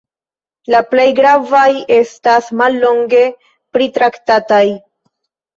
La 0.75 0.79
plej 0.93 1.03
gravaj 1.19 1.67
estas 1.97 2.49
mallonge 2.63 3.21
pritraktataj. 3.79 4.65